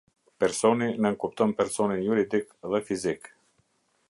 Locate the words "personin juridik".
1.61-2.51